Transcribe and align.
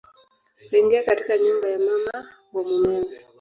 Huingia 0.71 1.03
katika 1.03 1.37
nyumba 1.37 1.69
ya 1.69 1.79
mama 1.79 2.25
wa 2.53 2.63
mumewe 2.63 3.17